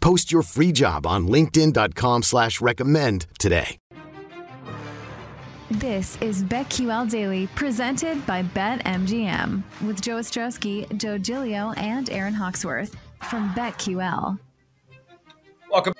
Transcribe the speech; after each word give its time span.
Post 0.00 0.32
your 0.32 0.42
free 0.42 0.72
job 0.72 1.06
on 1.06 1.28
linkedin.com 1.28 2.22
slash 2.22 2.60
recommend 2.60 3.26
today. 3.38 3.78
This 5.70 6.16
is 6.22 6.42
BetQL 6.44 7.10
Daily, 7.10 7.46
presented 7.48 8.24
by 8.26 8.42
BetMGM, 8.42 9.62
with 9.82 10.00
Joe 10.00 10.16
Ostrowski, 10.16 10.96
Joe 10.96 11.18
Gilio, 11.18 11.76
and 11.76 12.08
Aaron 12.08 12.32
Hawksworth 12.32 12.96
from 13.24 13.50
BetQL. 13.50 14.38
Welcome 15.70 15.92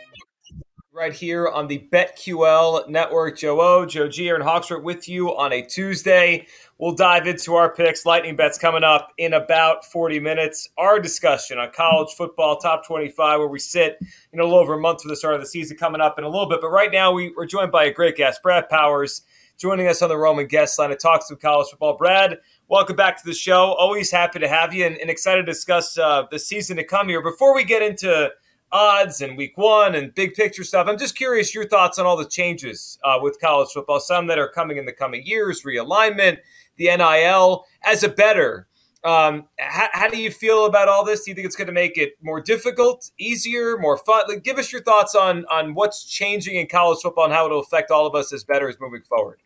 right 0.99 1.13
here 1.13 1.47
on 1.47 1.69
the 1.69 1.87
BetQL 1.93 2.89
network. 2.89 3.39
Joe 3.39 3.61
O, 3.61 3.87
Joe 3.87 4.09
G, 4.09 4.29
Aaron 4.29 4.43
Hawksworth 4.43 4.83
with 4.83 5.09
you 5.09 5.29
on 5.37 5.53
a 5.53 5.63
Tuesday. 5.63 6.49
We'll 6.79 6.97
dive 6.97 7.29
into 7.29 7.55
our 7.55 7.73
picks. 7.73 8.05
Lightning 8.05 8.35
bets 8.35 8.59
coming 8.59 8.83
up 8.83 9.13
in 9.17 9.35
about 9.35 9.85
40 9.85 10.19
minutes. 10.19 10.69
Our 10.77 10.99
discussion 10.99 11.57
on 11.57 11.71
college 11.71 12.09
football 12.15 12.57
top 12.57 12.85
25, 12.85 13.39
where 13.39 13.47
we 13.47 13.61
sit 13.61 13.97
in 14.33 14.41
a 14.41 14.43
little 14.43 14.59
over 14.59 14.75
a 14.75 14.81
month 14.81 15.03
for 15.03 15.09
the 15.09 15.15
start 15.15 15.37
of 15.37 15.41
the 15.41 15.47
season 15.47 15.77
coming 15.77 16.01
up 16.01 16.19
in 16.19 16.25
a 16.25 16.29
little 16.29 16.49
bit. 16.49 16.61
But 16.61 16.71
right 16.71 16.91
now, 16.91 17.13
we, 17.13 17.33
we're 17.37 17.47
joined 17.47 17.71
by 17.71 17.85
a 17.85 17.93
great 17.93 18.17
guest, 18.17 18.43
Brad 18.43 18.69
Powers, 18.69 19.23
joining 19.57 19.87
us 19.87 20.03
on 20.03 20.09
the 20.09 20.19
Roman 20.19 20.49
guest 20.49 20.81
line 20.81 20.91
to 20.91 20.97
talk 20.97 21.23
some 21.23 21.37
college 21.37 21.69
football. 21.71 21.97
Brad, 21.97 22.39
welcome 22.67 22.97
back 22.97 23.17
to 23.19 23.25
the 23.25 23.35
show. 23.35 23.73
Always 23.75 24.11
happy 24.11 24.41
to 24.41 24.49
have 24.49 24.75
you 24.75 24.85
and, 24.85 24.97
and 24.97 25.11
excited 25.11 25.47
to 25.47 25.53
discuss 25.53 25.97
uh, 25.97 26.25
the 26.29 26.41
season 26.41 26.77
to 26.77 26.85
come 26.85 27.09
here. 27.09 27.23
Before 27.23 27.55
we 27.55 27.63
get 27.63 27.83
into 27.83 28.33
odds 28.71 29.21
and 29.21 29.37
week 29.37 29.57
one 29.57 29.95
and 29.95 30.15
big 30.15 30.35
picture 30.35 30.65
stuff. 30.65 30.87
I'm 30.89 30.99
just 30.99 31.17
curious 31.17 31.55
your 31.55 31.69
thoughts 31.69 31.99
on 31.99 32.07
all 32.07 32.17
the 32.17 32.29
changes 32.29 32.99
uh, 33.05 33.19
with 33.21 33.41
college 33.41 33.71
football, 33.73 34.01
some 34.01 34.27
that 34.27 34.39
are 34.39 34.49
coming 34.49 34.77
in 34.77 34.87
the 34.87 34.93
coming 34.93 35.23
years, 35.25 35.63
realignment, 35.63 36.39
the 36.77 36.95
NIL 36.97 37.65
as 37.83 38.03
a 38.03 38.09
better. 38.09 38.67
Um, 39.05 39.47
how, 39.59 39.89
how, 39.93 40.09
do 40.09 40.21
you 40.21 40.31
feel 40.31 40.67
about 40.67 40.89
all 40.89 41.05
this? 41.05 41.25
Do 41.25 41.31
you 41.31 41.35
think 41.35 41.47
it's 41.47 41.55
going 41.55 41.69
to 41.69 41.73
make 41.73 41.97
it 41.97 42.15
more 42.21 42.41
difficult, 42.41 43.11
easier, 43.17 43.79
more 43.79 43.97
fun? 43.97 44.25
Like, 44.29 44.43
give 44.43 44.59
us 44.59 44.73
your 44.73 44.83
thoughts 44.83 45.15
on 45.15 45.47
on 45.47 45.75
what's 45.75 46.05
changing 46.05 46.57
in 46.57 46.67
college 46.67 46.99
football 47.01 47.25
and 47.25 47.33
how 47.33 47.47
it'll 47.47 47.61
affect 47.61 47.93
all 47.93 48.07
of 48.07 48.17
us 48.17 48.33
as 48.33 48.43
betters 48.43 48.77
moving 48.81 49.03
forward. 49.03 49.41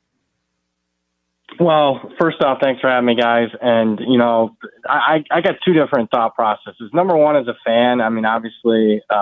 Well, 1.60 2.00
first 2.20 2.42
off, 2.42 2.58
thanks 2.62 2.80
for 2.80 2.88
having 2.88 3.06
me, 3.06 3.14
guys. 3.14 3.48
And 3.60 4.00
you 4.00 4.18
know, 4.18 4.56
I, 4.86 5.24
I 5.30 5.40
got 5.40 5.54
two 5.64 5.72
different 5.72 6.10
thought 6.10 6.34
processes. 6.34 6.90
Number 6.92 7.16
one, 7.16 7.36
as 7.36 7.46
a 7.46 7.54
fan, 7.64 8.00
I 8.00 8.08
mean, 8.08 8.24
obviously, 8.24 9.02
uh, 9.10 9.14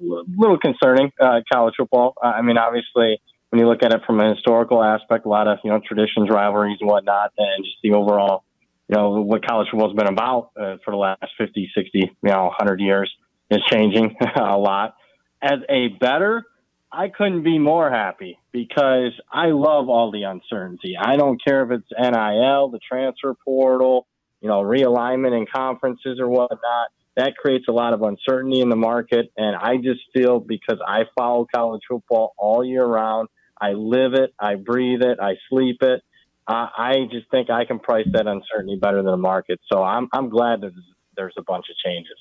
a 0.00 0.24
little 0.36 0.58
concerning 0.58 1.12
uh, 1.20 1.40
college 1.52 1.74
football. 1.76 2.14
I 2.22 2.42
mean, 2.42 2.58
obviously, 2.58 3.20
when 3.50 3.60
you 3.60 3.68
look 3.68 3.82
at 3.82 3.92
it 3.92 4.00
from 4.06 4.20
a 4.20 4.34
historical 4.34 4.82
aspect, 4.82 5.26
a 5.26 5.28
lot 5.28 5.48
of 5.48 5.58
you 5.64 5.70
know 5.70 5.80
traditions, 5.86 6.28
rivalries, 6.30 6.78
and 6.80 6.88
whatnot, 6.88 7.32
and 7.38 7.64
just 7.64 7.76
the 7.82 7.92
overall, 7.92 8.44
you 8.88 8.96
know, 8.96 9.22
what 9.22 9.46
college 9.46 9.68
football's 9.70 9.94
been 9.94 10.08
about 10.08 10.50
uh, 10.60 10.76
for 10.84 10.90
the 10.90 10.96
last 10.96 11.26
50, 11.38 11.70
60, 11.74 11.98
you 11.98 12.10
know, 12.22 12.44
100 12.44 12.80
years 12.80 13.12
is 13.50 13.60
changing 13.70 14.16
a 14.36 14.56
lot. 14.56 14.96
As 15.42 15.60
a 15.68 15.88
better, 15.88 16.44
I 16.92 17.08
couldn't 17.08 17.42
be 17.42 17.58
more 17.58 17.90
happy 17.90 18.38
because 18.52 19.12
I 19.32 19.46
love 19.46 19.88
all 19.88 20.10
the 20.10 20.22
uncertainty. 20.22 20.94
I 21.00 21.16
don't 21.16 21.42
care 21.44 21.64
if 21.64 21.70
it's 21.70 21.88
NIL, 21.98 22.70
the 22.70 22.80
transfer 22.88 23.34
portal, 23.44 24.06
you 24.40 24.48
know, 24.48 24.62
realignment 24.62 25.32
and 25.32 25.50
conferences 25.50 26.18
or 26.20 26.28
whatnot. 26.28 26.88
That 27.16 27.36
creates 27.36 27.66
a 27.68 27.72
lot 27.72 27.92
of 27.92 28.02
uncertainty 28.02 28.60
in 28.60 28.68
the 28.68 28.76
market. 28.76 29.32
And 29.36 29.56
I 29.56 29.76
just 29.76 30.00
feel 30.14 30.38
because 30.38 30.78
I 30.86 31.04
follow 31.18 31.46
college 31.52 31.82
football 31.88 32.34
all 32.38 32.64
year 32.64 32.84
round, 32.84 33.28
I 33.60 33.72
live 33.72 34.14
it, 34.14 34.34
I 34.38 34.54
breathe 34.54 35.02
it, 35.02 35.18
I 35.20 35.34
sleep 35.48 35.78
it. 35.82 36.02
Uh, 36.48 36.68
I 36.76 36.94
just 37.10 37.28
think 37.30 37.50
I 37.50 37.64
can 37.64 37.80
price 37.80 38.06
that 38.12 38.26
uncertainty 38.26 38.78
better 38.80 38.98
than 38.98 39.06
the 39.06 39.16
market. 39.16 39.60
So 39.70 39.82
I'm 39.82 40.08
I'm 40.12 40.28
glad 40.28 40.60
that 40.60 40.72
there's 41.16 41.34
a 41.36 41.42
bunch 41.42 41.66
of 41.70 41.76
changes. 41.84 42.16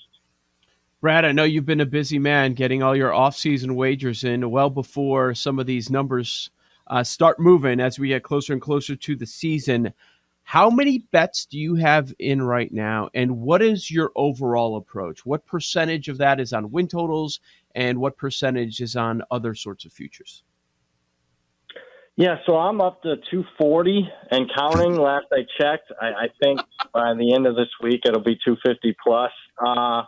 Brad, 1.01 1.25
I 1.25 1.33
know 1.33 1.43
you've 1.43 1.65
been 1.65 1.81
a 1.81 1.85
busy 1.85 2.17
man 2.17 2.53
getting 2.53 2.81
all 2.81 2.95
your 2.95 3.13
off-season 3.13 3.75
wagers 3.75 4.23
in 4.23 4.49
well 4.49 4.69
before 4.69 5.35
some 5.35 5.59
of 5.59 5.65
these 5.65 5.89
numbers 5.89 6.49
uh, 6.87 7.03
start 7.03 7.39
moving 7.39 7.79
as 7.79 7.99
we 7.99 8.07
get 8.07 8.23
closer 8.23 8.53
and 8.53 8.61
closer 8.61 8.95
to 8.95 9.15
the 9.15 9.25
season. 9.25 9.93
How 10.43 10.69
many 10.69 10.99
bets 11.11 11.45
do 11.45 11.59
you 11.59 11.75
have 11.75 12.13
in 12.19 12.41
right 12.41 12.71
now, 12.71 13.09
and 13.13 13.39
what 13.39 13.61
is 13.61 13.91
your 13.91 14.11
overall 14.15 14.77
approach? 14.77 15.25
What 15.25 15.45
percentage 15.45 16.07
of 16.07 16.17
that 16.19 16.39
is 16.39 16.53
on 16.53 16.71
win 16.71 16.87
totals, 16.87 17.39
and 17.73 17.99
what 17.99 18.15
percentage 18.15 18.79
is 18.79 18.95
on 18.95 19.21
other 19.31 19.53
sorts 19.53 19.85
of 19.85 19.91
futures? 19.91 20.43
Yeah, 22.15 22.37
so 22.45 22.55
I'm 22.55 22.79
up 22.79 23.01
to 23.01 23.17
240 23.29 24.07
and 24.31 24.49
counting. 24.55 24.95
Last 24.95 25.25
I 25.33 25.45
checked, 25.59 25.91
I, 26.01 26.07
I 26.07 26.27
think 26.41 26.61
by 26.93 27.13
the 27.15 27.33
end 27.33 27.45
of 27.45 27.55
this 27.55 27.67
week 27.83 28.01
it'll 28.05 28.23
be 28.23 28.39
250 28.45 28.95
plus. 29.03 29.31
Uh, 29.59 30.03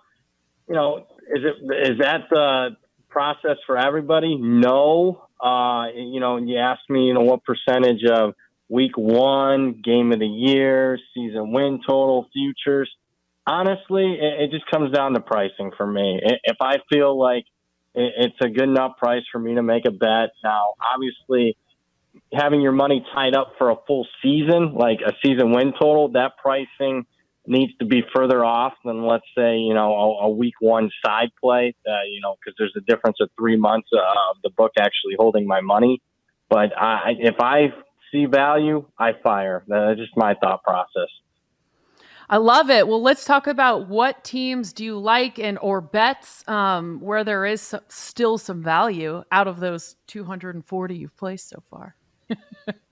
you 0.68 0.76
know, 0.76 1.08
is 1.36 1.44
it 1.44 1.92
is 1.92 2.00
that 2.00 2.22
the 2.30 2.78
process 3.10 3.58
for 3.66 3.78
everybody? 3.78 4.36
No. 4.36 5.24
Uh, 5.42 5.88
you 5.96 6.20
know, 6.20 6.38
you 6.38 6.58
asked 6.58 6.90
me, 6.90 7.08
you 7.08 7.14
know, 7.14 7.22
what 7.22 7.42
percentage 7.44 8.04
of 8.10 8.34
week 8.70 8.98
one, 8.98 9.82
game 9.84 10.12
of 10.12 10.20
the 10.20 10.28
year, 10.28 10.98
season 11.14 11.52
win 11.52 11.80
total, 11.88 12.28
futures. 12.34 12.90
Honestly, 13.46 14.18
it, 14.20 14.44
it 14.44 14.52
just 14.52 14.66
comes 14.70 14.92
down 14.92 15.14
to 15.14 15.20
pricing 15.20 15.72
for 15.78 15.88
me. 15.88 16.20
If 16.44 16.58
I 16.60 16.78
feel 16.92 17.18
like 17.18 17.46
it's 17.96 18.36
a 18.42 18.50
good 18.50 18.70
enough 18.70 18.98
price 18.98 19.24
for 19.32 19.40
me 19.40 19.56
to 19.56 19.64
make 19.64 19.86
a 19.86 19.92
bet, 19.92 20.32
now 20.44 20.74
obviously 20.94 21.58
having 22.34 22.62
your 22.62 22.72
money 22.72 23.06
tied 23.14 23.36
up 23.36 23.54
for 23.58 23.70
a 23.70 23.76
full 23.88 24.08
season, 24.22 24.74
like 24.74 25.00
a 25.06 25.14
season 25.26 25.52
win 25.52 25.72
total, 25.72 26.10
that 26.10 26.34
pricing 26.42 27.06
needs 27.48 27.74
to 27.78 27.86
be 27.86 28.04
further 28.16 28.44
off 28.44 28.74
than 28.84 29.06
let's 29.06 29.26
say 29.36 29.58
you 29.58 29.74
know 29.74 29.94
a, 29.94 30.26
a 30.26 30.30
week 30.30 30.56
one 30.60 30.90
side 31.06 31.30
play. 31.42 31.76
Uh, 31.88 32.04
you 32.10 32.22
know 32.22 32.36
because 32.40 32.56
there's 32.58 32.74
a 32.78 32.82
difference 32.82 33.18
of 33.22 33.30
three 33.38 33.58
months 33.58 33.90
uh, 33.94 34.00
of 34.32 34.38
the 34.44 34.50
book 34.52 34.72
actually 34.80 35.16
holding 35.18 35.48
my 35.48 35.62
money. 35.62 36.02
But 36.50 36.78
I, 36.78 37.14
if 37.20 37.36
I 37.40 37.74
see 38.12 38.26
value, 38.26 38.86
I 38.98 39.12
fire. 39.22 39.64
That's 39.68 40.00
just 40.00 40.16
my 40.16 40.36
thought 40.36 40.64
process. 40.64 41.10
I 42.30 42.38
love 42.38 42.70
it. 42.70 42.88
Well, 42.88 43.02
let's 43.02 43.24
talk 43.24 43.48
about 43.48 43.88
what 43.88 44.26
teams 44.26 44.74
do 44.74 44.84
you 44.84 45.00
like 45.00 45.40
and 45.40 45.58
or 45.62 45.80
bets 45.80 46.44
um, 46.48 47.00
where 47.00 47.24
there 47.24 47.46
is 47.46 47.74
still 47.88 48.38
some 48.38 48.62
value 48.62 49.24
out 49.32 49.48
of 49.48 49.62
those 49.62 49.96
240 50.08 50.96
you've 50.96 51.16
placed 51.16 51.50
so 51.50 51.64
far. 51.70 51.96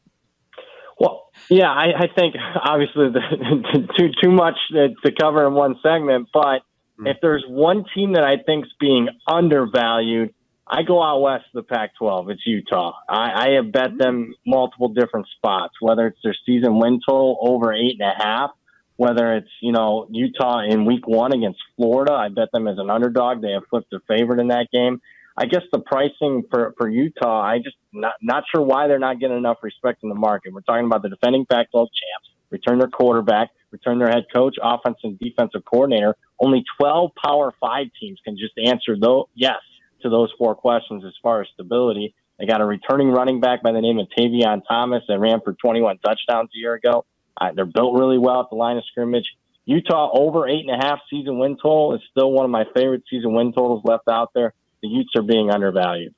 well, 1.00 1.30
yeah, 1.50 1.70
I, 1.70 2.04
I 2.04 2.08
think 2.16 2.36
obviously 2.64 3.10
the, 3.10 3.88
too 3.98 4.10
too 4.22 4.32
much 4.32 4.56
to, 4.72 4.90
to 5.04 5.12
cover 5.20 5.46
in 5.48 5.54
one 5.54 5.76
segment, 5.84 6.30
but 6.34 6.62
mm. 7.00 7.10
if 7.10 7.18
there's 7.22 7.44
one 7.48 7.86
team 7.94 8.14
that 8.14 8.24
I 8.24 8.38
think's 8.46 8.70
being 8.80 9.10
undervalued, 9.28 10.34
I 10.68 10.84
go 10.84 11.04
out 11.04 11.22
west 11.22 11.46
of 11.54 11.64
the 11.66 11.76
Pac-12. 11.76 12.32
It's 12.32 12.42
Utah. 12.46 12.94
I, 13.08 13.48
I 13.48 13.50
have 13.56 13.72
bet 13.72 13.92
hmm. 13.92 13.98
them 13.98 14.36
multiple 14.48 14.90
different 14.90 15.28
spots, 15.38 15.76
whether 15.80 16.08
it's 16.08 16.20
their 16.24 16.36
season 16.46 16.80
win 16.80 17.00
total 17.08 17.38
over 17.40 17.72
eight 17.72 17.98
and 18.00 18.10
a 18.10 18.24
half, 18.24 18.52
whether 18.96 19.36
it's 19.36 19.52
you 19.62 19.72
know 19.72 20.08
Utah 20.10 20.62
in 20.68 20.86
Week 20.86 21.08
One 21.08 21.34
against 21.34 21.60
Florida. 21.76 22.14
I 22.14 22.30
bet 22.30 22.52
them 22.52 22.68
as 22.68 22.78
an 22.80 22.90
underdog. 22.90 23.42
They 23.42 23.52
have 23.52 23.64
flipped 23.70 23.94
a 23.94 24.00
favorite 24.08 24.40
in 24.40 24.48
that 24.48 24.68
game. 24.72 25.02
I 25.38 25.46
guess 25.46 25.64
the 25.72 25.80
pricing 25.80 26.44
for, 26.50 26.74
for 26.78 26.90
Utah, 26.90 27.42
I 27.42 27.58
just 27.58 27.76
not 27.92 28.14
not 28.22 28.44
sure 28.54 28.62
why 28.62 28.88
they're 28.88 29.00
not 29.00 29.20
getting 29.20 29.38
enough 29.38 29.58
respect 29.62 30.04
in 30.04 30.10
the 30.10 30.16
market. 30.16 30.54
We're 30.54 30.62
talking 30.62 30.86
about 30.86 31.02
the 31.02 31.10
defending 31.10 31.46
Pac-12 31.46 31.88
champs, 31.88 32.30
return 32.50 32.80
their 32.80 32.88
quarterback, 32.88 33.50
return 33.72 34.00
their 34.00 34.10
head 34.10 34.26
coach, 34.34 34.56
offensive 34.62 35.02
and 35.04 35.20
defensive 35.20 35.64
coordinator. 35.66 36.16
Only 36.40 36.64
12 36.80 37.12
Power 37.22 37.54
Five 37.60 37.88
teams 38.00 38.20
can 38.24 38.38
just 38.38 38.54
answer 38.58 38.96
though 39.00 39.30
yes 39.36 39.60
to 40.04 40.10
those 40.10 40.32
four 40.38 40.56
questions 40.56 41.04
as 41.06 41.14
far 41.22 41.42
as 41.42 41.48
stability. 41.54 42.16
They 42.40 42.46
got 42.46 42.62
a 42.62 42.66
returning 42.66 43.10
running 43.10 43.40
back 43.40 43.62
by 43.62 43.72
the 43.72 43.82
name 43.82 43.98
of 44.00 44.08
Tavion 44.18 44.62
Thomas 44.68 45.04
that 45.08 45.20
ran 45.20 45.42
for 45.42 45.54
21 45.54 46.00
touchdowns 46.00 46.50
a 46.56 46.58
year 46.58 46.74
ago. 46.74 47.06
Uh, 47.40 47.52
they're 47.54 47.66
built 47.66 47.98
really 47.98 48.18
well 48.18 48.42
at 48.42 48.50
the 48.50 48.56
line 48.56 48.78
of 48.78 48.84
scrimmage. 48.86 49.26
Utah 49.66 50.12
over 50.14 50.48
eight 50.48 50.66
and 50.68 50.70
a 50.70 50.86
half 50.86 51.00
season 51.10 51.40
win 51.40 51.56
total 51.56 51.96
is 51.96 52.02
still 52.12 52.32
one 52.32 52.46
of 52.46 52.52
my 52.52 52.66
favorite 52.76 53.04
season 53.10 53.34
win 53.34 53.52
totals 53.52 53.82
left 53.84 54.08
out 54.08 54.32
there. 54.34 54.54
The 54.82 54.88
Utes 54.88 55.12
are 55.16 55.24
being 55.24 55.50
undervalued. 55.50 56.14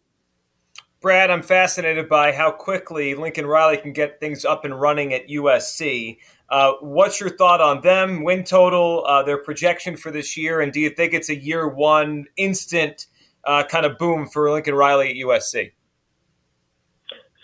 Brad, 0.99 1.29
I'm 1.29 1.43
fascinated 1.43 2.09
by 2.09 2.31
how 2.31 2.51
quickly 2.51 3.13
Lincoln 3.13 3.45
Riley 3.45 3.77
can 3.77 3.93
get 3.93 4.19
things 4.19 4.43
up 4.43 4.65
and 4.65 4.79
running 4.79 5.13
at 5.13 5.27
USC. 5.27 6.17
Uh, 6.49 6.73
what's 6.81 7.19
your 7.19 7.29
thought 7.29 7.61
on 7.61 7.81
them, 7.81 8.23
win 8.23 8.43
total, 8.43 9.05
uh, 9.05 9.21
their 9.21 9.37
projection 9.37 9.95
for 9.95 10.11
this 10.11 10.35
year, 10.35 10.59
and 10.59 10.73
do 10.73 10.79
you 10.79 10.89
think 10.89 11.13
it's 11.13 11.29
a 11.29 11.35
year 11.35 11.67
one 11.67 12.25
instant 12.35 13.05
uh, 13.43 13.63
kind 13.63 13.85
of 13.85 13.97
boom 13.97 14.27
for 14.27 14.49
Lincoln 14.51 14.73
Riley 14.73 15.09
at 15.09 15.15
USC? 15.15 15.71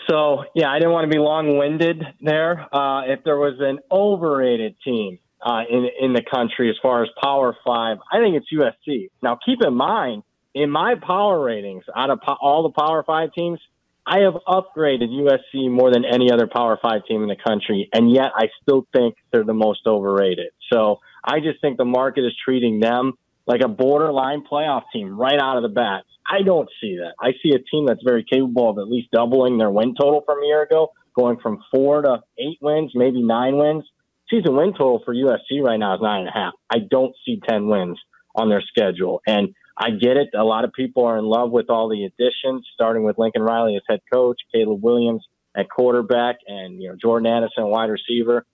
So, 0.09 0.45
yeah, 0.55 0.69
I 0.69 0.79
didn't 0.79 0.91
want 0.91 1.09
to 1.09 1.15
be 1.15 1.19
long 1.19 1.57
winded 1.57 2.03
there. 2.21 2.67
Uh, 2.75 3.03
if 3.05 3.23
there 3.23 3.37
was 3.37 3.55
an 3.59 3.79
overrated 3.91 4.75
team 4.83 5.19
uh, 5.45 5.61
in, 5.69 5.87
in 6.01 6.13
the 6.13 6.23
country 6.23 6.69
as 6.69 6.75
far 6.81 7.03
as 7.03 7.09
Power 7.21 7.55
Five, 7.65 7.97
I 8.11 8.19
think 8.19 8.35
it's 8.35 8.47
USC. 8.51 9.09
Now, 9.21 9.37
keep 9.45 9.59
in 9.65 9.75
mind, 9.75 10.23
in 10.53 10.69
my 10.69 10.95
power 10.95 11.43
ratings, 11.43 11.83
out 11.95 12.09
of 12.09 12.19
po- 12.21 12.37
all 12.41 12.63
the 12.63 12.69
Power 12.69 13.03
Five 13.03 13.33
teams, 13.33 13.59
I 14.05 14.19
have 14.19 14.33
upgraded 14.47 15.09
USC 15.09 15.69
more 15.69 15.91
than 15.91 16.03
any 16.05 16.31
other 16.31 16.47
Power 16.47 16.77
Five 16.81 17.05
team 17.07 17.23
in 17.23 17.29
the 17.29 17.35
country, 17.35 17.89
and 17.93 18.11
yet 18.11 18.31
I 18.35 18.47
still 18.61 18.85
think 18.93 19.15
they're 19.31 19.45
the 19.45 19.53
most 19.53 19.87
overrated. 19.87 20.49
So 20.71 20.99
I 21.23 21.39
just 21.39 21.61
think 21.61 21.77
the 21.77 21.85
market 21.85 22.25
is 22.25 22.33
treating 22.43 22.79
them 22.79 23.13
like 23.47 23.61
a 23.63 23.67
borderline 23.67 24.43
playoff 24.49 24.83
team 24.91 25.17
right 25.17 25.39
out 25.39 25.57
of 25.57 25.63
the 25.63 25.69
bat. 25.69 26.03
I 26.25 26.41
don't 26.43 26.69
see 26.79 26.97
that. 26.97 27.13
I 27.19 27.31
see 27.43 27.53
a 27.53 27.59
team 27.59 27.85
that's 27.85 28.03
very 28.03 28.23
capable 28.23 28.69
of 28.69 28.77
at 28.77 28.87
least 28.89 29.11
doubling 29.11 29.57
their 29.57 29.71
win 29.71 29.95
total 29.95 30.21
from 30.25 30.41
a 30.43 30.45
year 30.45 30.63
ago, 30.63 30.91
going 31.15 31.37
from 31.41 31.63
four 31.71 32.01
to 32.01 32.19
eight 32.37 32.59
wins, 32.61 32.91
maybe 32.95 33.21
nine 33.21 33.57
wins. 33.57 33.83
Season 34.29 34.55
win 34.55 34.71
total 34.71 35.01
for 35.03 35.13
USC 35.13 35.61
right 35.61 35.77
now 35.77 35.95
is 35.95 36.01
nine 36.01 36.21
and 36.21 36.29
a 36.29 36.31
half. 36.31 36.53
I 36.69 36.77
don't 36.79 37.13
see 37.25 37.41
10 37.47 37.67
wins 37.67 37.99
on 38.35 38.49
their 38.49 38.61
schedule. 38.61 39.21
And 39.27 39.53
I 39.77 39.91
get 39.91 40.17
it. 40.17 40.29
A 40.37 40.43
lot 40.43 40.65
of 40.65 40.73
people 40.73 41.05
are 41.05 41.17
in 41.17 41.25
love 41.25 41.51
with 41.51 41.69
all 41.69 41.89
the 41.89 42.05
additions, 42.05 42.67
starting 42.73 43.03
with 43.03 43.17
Lincoln 43.17 43.41
Riley 43.41 43.75
as 43.75 43.81
head 43.89 44.01
coach, 44.11 44.37
Caleb 44.53 44.83
Williams 44.83 45.25
at 45.55 45.69
quarterback, 45.69 46.37
and 46.47 46.81
you 46.81 46.89
know 46.89 46.95
Jordan 47.01 47.31
Addison 47.31 47.67
wide 47.67 47.89
receiver. 47.89 48.45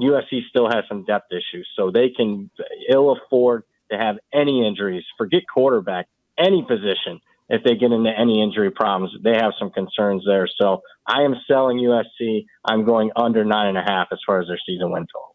USC 0.00 0.40
still 0.48 0.68
has 0.68 0.84
some 0.88 1.04
depth 1.04 1.30
issues, 1.30 1.68
so 1.76 1.90
they 1.90 2.10
can 2.10 2.50
ill 2.90 3.12
afford 3.16 3.62
to 3.92 3.98
have 3.98 4.16
any 4.32 4.66
injuries. 4.66 5.04
Forget 5.16 5.42
quarterback, 5.52 6.06
any 6.38 6.62
position. 6.62 7.20
If 7.48 7.62
they 7.62 7.74
get 7.74 7.92
into 7.92 8.10
any 8.10 8.42
injury 8.42 8.70
problems, 8.70 9.12
they 9.22 9.34
have 9.34 9.52
some 9.58 9.70
concerns 9.70 10.24
there. 10.26 10.48
So 10.60 10.80
I 11.06 11.22
am 11.22 11.34
selling 11.46 11.78
USC. 11.78 12.46
I'm 12.64 12.84
going 12.84 13.10
under 13.14 13.44
nine 13.44 13.68
and 13.68 13.78
a 13.78 13.82
half 13.82 14.08
as 14.12 14.18
far 14.26 14.40
as 14.40 14.48
their 14.48 14.58
season 14.66 14.90
win 14.90 15.06
total. 15.12 15.33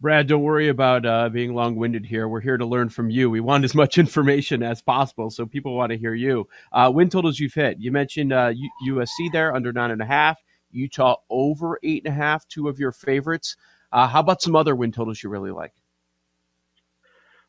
Brad, 0.00 0.26
don't 0.28 0.42
worry 0.42 0.68
about 0.68 1.04
uh, 1.04 1.28
being 1.28 1.54
long 1.54 1.76
winded 1.76 2.06
here. 2.06 2.26
We're 2.26 2.40
here 2.40 2.56
to 2.56 2.64
learn 2.64 2.88
from 2.88 3.10
you. 3.10 3.28
We 3.28 3.40
want 3.40 3.64
as 3.64 3.74
much 3.74 3.98
information 4.06 4.62
as 4.62 4.80
possible, 4.80 5.28
so 5.30 5.44
people 5.44 5.76
want 5.76 5.90
to 5.90 5.98
hear 5.98 6.14
you. 6.14 6.48
Uh, 6.72 6.90
win 6.92 7.10
totals 7.10 7.38
you've 7.38 7.52
hit. 7.52 7.78
You 7.78 7.92
mentioned 7.92 8.32
uh, 8.32 8.52
U- 8.54 8.70
USC 8.94 9.30
there, 9.30 9.54
under 9.54 9.72
nine 9.72 9.90
and 9.90 10.00
a 10.00 10.06
half. 10.06 10.38
Utah 10.72 11.16
over 11.28 11.78
eight 11.82 12.04
and 12.06 12.14
a 12.14 12.16
half, 12.16 12.48
two 12.48 12.68
of 12.68 12.78
your 12.78 12.92
favorites. 12.92 13.56
Uh, 13.92 14.06
how 14.06 14.20
about 14.20 14.40
some 14.40 14.56
other 14.56 14.74
win 14.74 14.92
totals 14.92 15.22
you 15.22 15.28
really 15.28 15.50
like? 15.50 15.74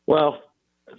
Well, 0.06 0.42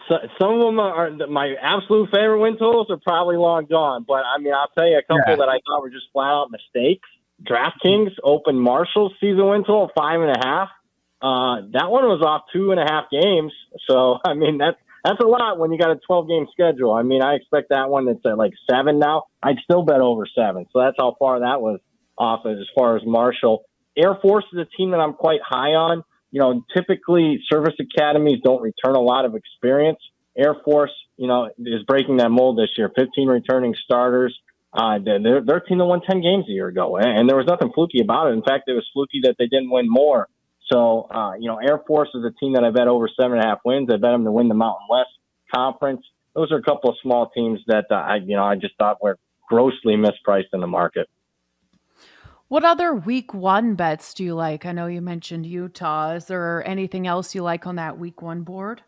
so, 0.07 0.15
some 0.41 0.53
of 0.53 0.61
them 0.61 0.79
are 0.79 1.11
my 1.27 1.53
absolute 1.61 2.09
favorite 2.11 2.39
win 2.39 2.53
totals 2.53 2.87
are 2.89 2.97
probably 2.97 3.35
long 3.35 3.65
gone. 3.65 4.05
But 4.07 4.23
I 4.25 4.39
mean, 4.39 4.53
I'll 4.53 4.69
tell 4.75 4.87
you 4.87 4.97
a 4.97 5.03
couple 5.03 5.33
yeah. 5.33 5.35
that 5.35 5.49
I 5.49 5.59
thought 5.67 5.81
were 5.81 5.89
just 5.89 6.05
flat 6.13 6.31
out 6.31 6.49
mistakes. 6.49 7.07
DraftKings 7.43 8.11
open 8.23 8.57
Marshall 8.57 9.13
season 9.19 9.45
win 9.47 9.61
total 9.61 9.91
five 9.95 10.21
and 10.21 10.31
a 10.31 10.39
half. 10.47 10.69
Uh, 11.23 11.71
that 11.71 11.89
one 11.89 12.03
was 12.03 12.21
off 12.21 12.43
two 12.51 12.71
and 12.71 12.79
a 12.79 12.83
half 12.83 13.05
games. 13.09 13.53
So 13.89 14.17
I 14.25 14.33
mean, 14.33 14.57
that's 14.57 14.77
that's 15.03 15.19
a 15.19 15.27
lot 15.27 15.57
when 15.57 15.71
you 15.71 15.77
got 15.79 15.91
a 15.91 15.99
12 16.05 16.27
game 16.27 16.47
schedule. 16.51 16.93
I 16.93 17.03
mean, 17.03 17.21
I 17.21 17.35
expect 17.35 17.69
that 17.69 17.89
one 17.89 18.05
that's 18.05 18.25
at 18.25 18.37
like 18.37 18.53
seven 18.69 18.99
now. 18.99 19.23
I'd 19.41 19.57
still 19.63 19.83
bet 19.83 19.99
over 19.99 20.25
seven. 20.35 20.65
So 20.71 20.79
that's 20.79 20.95
how 20.97 21.15
far 21.19 21.39
that 21.39 21.61
was 21.61 21.79
off 22.17 22.45
as 22.45 22.57
far 22.75 22.95
as 22.95 23.03
Marshall. 23.05 23.63
Air 23.97 24.17
Force 24.21 24.45
is 24.53 24.59
a 24.59 24.65
team 24.77 24.91
that 24.91 24.99
I'm 24.99 25.13
quite 25.13 25.39
high 25.43 25.73
on 25.73 26.03
you 26.33 26.39
know, 26.39 26.65
typically 26.75 27.39
service 27.47 27.75
academies 27.79 28.39
don't 28.43 28.61
return 28.63 28.95
a 28.95 28.99
lot 28.99 29.23
of 29.23 29.35
experience. 29.35 29.99
Air 30.35 30.55
Force, 30.65 30.91
you 31.15 31.27
know, 31.27 31.51
is 31.59 31.83
breaking 31.85 32.17
that 32.17 32.29
mold 32.29 32.57
this 32.57 32.71
year. 32.75 32.91
15 32.97 33.27
returning 33.27 33.75
starters. 33.85 34.35
Uh, 34.73 34.97
they're, 34.97 35.59
team 35.59 35.77
that 35.77 35.85
won 35.85 36.01
10 36.01 36.21
games 36.21 36.45
a 36.49 36.51
year 36.51 36.67
ago, 36.67 36.97
and 36.97 37.29
there 37.29 37.37
was 37.37 37.45
nothing 37.45 37.71
fluky 37.71 38.01
about 38.01 38.29
it. 38.29 38.33
In 38.33 38.41
fact, 38.41 38.63
it 38.67 38.73
was 38.73 38.89
fluky 38.93 39.21
that 39.21 39.35
they 39.37 39.45
didn't 39.45 39.69
win 39.69 39.85
more. 39.87 40.27
So, 40.73 41.07
uh, 41.13 41.35
you 41.35 41.47
know, 41.47 41.59
Air 41.59 41.81
Force 41.85 42.09
is 42.15 42.25
a 42.25 42.31
team 42.39 42.53
that 42.53 42.63
I 42.63 42.71
bet 42.71 42.87
over 42.87 43.07
seven 43.07 43.37
and 43.37 43.45
a 43.45 43.47
half 43.47 43.59
wins. 43.63 43.89
I 43.91 43.97
bet 43.97 44.11
them 44.11 44.23
to 44.23 44.31
win 44.31 44.47
the 44.47 44.55
Mountain 44.55 44.87
West 44.89 45.09
Conference. 45.53 46.01
Those 46.33 46.51
are 46.51 46.57
a 46.57 46.63
couple 46.63 46.89
of 46.89 46.95
small 47.03 47.29
teams 47.29 47.59
that 47.67 47.85
uh, 47.91 47.95
I, 47.95 48.15
you 48.15 48.35
know, 48.35 48.43
I 48.43 48.55
just 48.55 48.73
thought 48.79 49.01
were 49.01 49.19
grossly 49.47 49.95
mispriced 49.95 50.51
in 50.51 50.61
the 50.61 50.67
market. 50.67 51.07
What 52.47 52.65
other 52.65 52.93
week 52.93 53.35
one 53.35 53.75
bets 53.75 54.15
do 54.15 54.23
you 54.23 54.33
like? 54.33 54.65
I 54.65 54.71
know 54.71 54.87
you 54.87 55.01
mentioned 55.01 55.45
Utah. 55.45 56.13
Is 56.13 56.25
there 56.25 56.67
anything 56.67 57.05
else 57.05 57.35
you 57.35 57.43
like 57.43 57.67
on 57.67 57.75
that 57.75 57.99
week 57.99 58.23
one 58.23 58.41
board? 58.41 58.81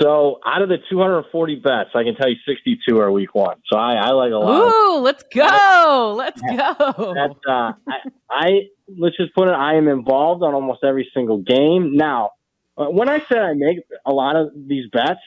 So 0.00 0.40
out 0.44 0.62
of 0.62 0.68
the 0.68 0.78
240 0.90 1.56
bets, 1.56 1.90
I 1.94 2.02
can 2.02 2.16
tell 2.16 2.28
you 2.28 2.36
62 2.46 2.98
are 2.98 3.12
week 3.12 3.34
one. 3.34 3.56
So 3.70 3.78
I, 3.78 3.94
I 3.94 4.10
like 4.10 4.32
a 4.32 4.36
lot. 4.36 4.72
Ooh, 4.72 4.98
let's 4.98 5.22
go! 5.32 6.14
Let's 6.16 6.40
go. 6.40 7.14
That's 7.14 7.38
uh, 7.48 7.72
I, 7.86 7.98
I 8.28 8.50
let's 8.98 9.16
just 9.16 9.34
put 9.34 9.48
it. 9.48 9.52
I 9.52 9.74
am 9.74 9.88
involved 9.88 10.42
on 10.42 10.54
almost 10.54 10.82
every 10.82 11.08
single 11.14 11.38
game. 11.38 11.96
Now, 11.96 12.30
uh, 12.76 12.86
when 12.86 13.08
I 13.08 13.20
said 13.28 13.38
I 13.38 13.52
make 13.54 13.78
a 14.04 14.12
lot 14.12 14.34
of 14.34 14.50
these 14.66 14.90
bets, 14.90 15.20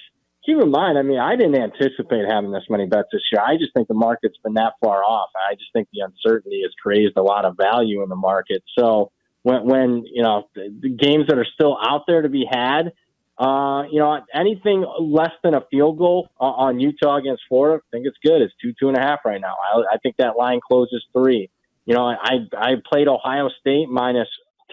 keep 0.46 0.58
in 0.58 0.70
mind, 0.70 0.98
I 0.98 1.02
mean, 1.02 1.20
I 1.20 1.36
didn't 1.36 1.56
anticipate 1.56 2.26
having 2.30 2.52
this 2.52 2.64
many 2.70 2.88
bets 2.88 3.10
this 3.12 3.22
year. 3.32 3.42
I 3.42 3.58
just 3.58 3.74
think 3.74 3.88
the 3.88 3.94
market's 3.94 4.38
been 4.44 4.56
that 4.56 4.74
far 4.82 5.04
off. 5.04 5.30
I 5.36 5.56
just 5.56 5.72
think 5.74 5.88
the 5.94 6.02
uncertainty 6.02 6.62
has 6.64 6.72
created 6.82 7.14
a 7.16 7.22
lot 7.22 7.46
of 7.46 7.56
value 7.58 8.04
in 8.04 8.10
the 8.10 8.16
market. 8.16 8.64
So 8.78 9.12
when, 9.44 9.66
when 9.66 10.04
you 10.06 10.24
know, 10.24 10.48
the, 10.56 10.74
the 10.82 10.90
games 10.90 11.28
that 11.28 11.38
are 11.38 11.48
still 11.54 11.78
out 11.82 12.04
there 12.08 12.22
to 12.22 12.30
be 12.30 12.46
had, 12.50 12.92
uh, 13.40 13.84
you 13.92 14.00
know, 14.00 14.20
anything 14.34 14.86
less 15.00 15.32
than 15.44 15.54
a 15.54 15.62
field 15.70 15.98
goal 15.98 16.30
on 16.40 16.80
Utah 16.80 17.18
against 17.18 17.44
Florida, 17.48 17.84
I 17.84 17.88
think 17.92 18.08
it's 18.08 18.18
good. 18.24 18.42
It's 18.42 18.54
two, 18.62 18.74
two 18.80 18.88
and 18.88 18.98
a 18.98 19.02
half 19.02 19.20
right 19.26 19.40
now. 19.40 19.54
I, 19.74 19.96
I 19.96 19.98
think 19.98 20.18
that 20.18 20.38
line 20.38 20.60
closes 20.66 21.04
three. 21.14 21.50
You 21.86 21.96
know, 21.96 22.06
I, 22.06 22.40
I 22.58 22.74
played 22.92 23.08
Ohio 23.08 23.50
State 23.62 23.90
minus 23.90 24.28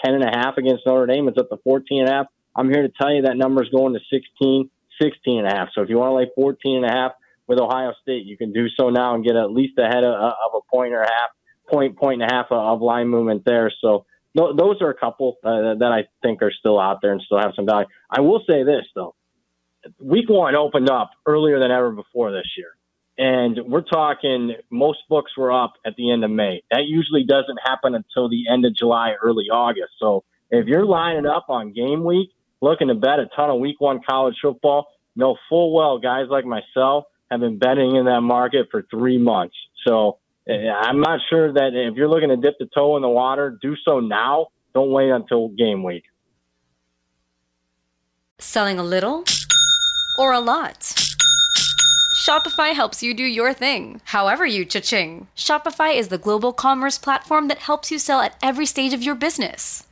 10 0.05 0.15
and 0.15 0.25
a 0.25 0.31
half 0.37 0.57
against 0.57 0.87
Notre 0.87 1.07
Dame. 1.07 1.29
It's 1.29 1.39
up 1.39 1.51
to 1.51 1.59
14 1.63 2.01
and 2.01 2.09
a 2.09 2.13
half. 2.13 2.27
I'm 2.57 2.71
here 2.71 2.83
to 2.83 2.93
tell 3.01 3.13
you 3.13 3.23
that 3.23 3.37
number 3.37 3.63
is 3.63 3.69
going 3.69 3.95
to 3.95 4.01
16. 4.11 4.71
16 5.01 5.39
and 5.39 5.47
a 5.47 5.51
half. 5.51 5.69
So 5.75 5.83
if 5.83 5.89
you 5.89 5.99
want 5.99 6.11
to 6.11 6.15
lay 6.15 6.27
14 6.35 6.77
and 6.77 6.85
a 6.85 6.89
half 6.89 7.13
with 7.47 7.61
Ohio 7.61 7.93
State, 8.03 8.25
you 8.25 8.37
can 8.37 8.53
do 8.53 8.67
so 8.77 8.91
now 8.91 9.15
and 9.15 9.25
get 9.25 9.37
at 9.37 9.51
least 9.51 9.79
ahead 9.79 10.05
of, 10.05 10.15
of 10.15 10.55
a 10.55 10.61
point 10.71 10.93
or 10.93 11.03
a 11.03 11.11
half, 11.11 11.31
point, 11.71 11.97
point 11.97 12.23
and 12.23 12.31
a 12.31 12.35
half 12.35 12.47
of 12.51 12.81
line 12.81 13.09
movement 13.09 13.45
there. 13.45 13.73
So 13.81 14.07
th- 14.37 14.57
those 14.57 14.81
are 14.81 14.91
a 14.91 14.95
couple 14.95 15.39
uh, 15.45 15.75
that 15.79 15.91
I 15.93 16.05
think 16.23 16.43
are 16.43 16.53
still 16.53 16.79
out 16.81 16.99
there 17.03 17.13
and 17.13 17.23
still 17.23 17.39
have 17.39 17.53
some 17.57 17.67
value. 17.67 17.87
I 18.11 18.21
will 18.21 18.43
say 18.47 18.65
this 18.65 18.85
though. 18.95 19.15
Week 20.01 20.29
one 20.29 20.57
opened 20.57 20.91
up 20.91 21.11
earlier 21.27 21.59
than 21.59 21.71
ever 21.71 21.91
before 21.91 22.33
this 22.33 22.47
year. 22.57 22.69
And 23.17 23.59
we're 23.69 23.83
talking 23.83 24.55
most 24.71 24.99
books 25.09 25.33
were 25.37 25.53
up 25.53 25.75
at 25.87 25.95
the 25.97 26.11
end 26.11 26.25
of 26.25 26.31
May. 26.31 26.63
That 26.71 26.85
usually 26.87 27.25
doesn't 27.25 27.59
happen 27.65 27.95
until 27.95 28.29
the 28.29 28.45
end 28.53 28.65
of 28.65 28.75
July, 28.75 29.15
early 29.23 29.45
August. 29.53 29.93
So 30.01 30.25
if 30.51 30.67
you're 30.67 30.85
lining 30.87 31.27
up 31.27 31.47
on 31.49 31.73
game 31.73 32.05
week, 32.05 32.31
looking 32.61 32.89
to 32.89 32.95
bet 32.95 33.21
a 33.21 33.27
ton 33.37 33.51
of 33.51 33.61
week 33.61 33.81
one 33.81 34.01
college 34.09 34.37
football, 34.43 34.89
know 35.15 35.37
full 35.49 35.73
well 35.73 35.99
guys 35.99 36.27
like 36.29 36.45
myself 36.45 37.05
have 37.31 37.41
been 37.41 37.59
betting 37.59 37.97
in 37.97 38.07
that 38.07 38.21
market 38.21 38.69
for 38.71 38.83
three 38.91 39.19
months. 39.19 39.55
So 39.87 40.19
I'm 40.49 41.01
not 41.01 41.21
sure 41.31 41.53
that 41.53 41.71
if 41.75 41.95
you're 41.95 42.09
looking 42.09 42.29
to 42.29 42.37
dip 42.37 42.59
the 42.59 42.67
toe 42.75 42.97
in 42.97 43.03
the 43.03 43.09
water, 43.09 43.57
do 43.63 43.75
so 43.85 44.01
now. 44.01 44.49
Don't 44.75 44.91
wait 44.91 45.11
until 45.11 45.49
game 45.49 45.83
week. 45.83 46.05
Selling 48.39 48.79
a 48.79 48.83
little 48.83 49.25
or 50.19 50.33
a 50.33 50.41
lot? 50.41 50.95
Shopify 52.27 52.73
helps 52.73 53.03
you 53.03 53.13
do 53.13 53.23
your 53.23 53.53
thing, 53.53 54.01
however 54.05 54.47
you 54.47 54.65
cha-ching. 54.65 55.29
Shopify 55.37 55.95
is 55.95 56.09
the 56.09 56.19
global 56.19 56.53
commerce 56.53 56.97
platform 56.97 57.49
that 57.49 57.59
helps 57.59 57.91
you 57.91 57.99
sell 57.99 58.21
at 58.21 58.37
every 58.43 58.67
stage 58.67 58.95
of 58.95 59.03
your 59.03 59.15
business 59.15 59.87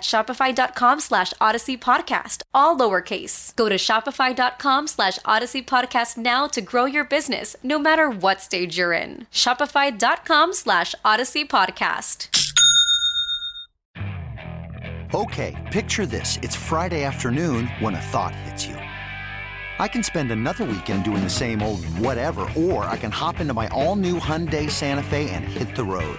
shopify.com 0.00 1.00
slash 1.00 1.32
odyssey 1.40 1.76
podcast, 1.76 2.42
all 2.54 2.76
lowercase. 2.76 3.54
Go 3.56 3.68
to 3.68 3.76
shopify.com 3.76 4.86
slash 4.86 5.18
odyssey 5.24 5.62
podcast 5.62 6.16
now 6.16 6.46
to 6.46 6.60
grow 6.60 6.84
your 6.84 7.04
business, 7.04 7.56
no 7.62 7.78
matter 7.78 8.08
what 8.08 8.40
stage 8.40 8.78
you're 8.78 8.92
in. 8.92 9.26
Shopify.com 9.32 10.52
slash 10.52 10.94
odyssey 11.04 11.44
podcast. 11.44 12.28
Okay, 15.14 15.54
picture 15.72 16.04
this. 16.04 16.38
It's 16.42 16.56
Friday 16.56 17.04
afternoon 17.04 17.68
when 17.78 17.94
a 17.94 18.00
thought 18.00 18.34
hits 18.34 18.66
you. 18.66 18.74
I 19.78 19.88
can 19.88 20.02
spend 20.02 20.32
another 20.32 20.64
weekend 20.64 21.04
doing 21.04 21.22
the 21.22 21.30
same 21.30 21.62
old 21.62 21.84
whatever, 21.98 22.48
or 22.56 22.84
I 22.84 22.96
can 22.96 23.10
hop 23.10 23.40
into 23.40 23.54
my 23.54 23.68
all 23.68 23.94
new 23.94 24.18
Hyundai 24.18 24.70
Santa 24.70 25.02
Fe 25.02 25.30
and 25.30 25.44
hit 25.44 25.76
the 25.76 25.84
road. 25.84 26.18